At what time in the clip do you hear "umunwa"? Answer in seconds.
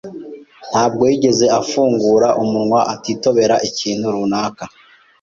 2.43-2.79